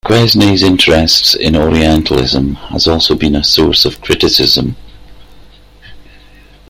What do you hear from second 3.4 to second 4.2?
source of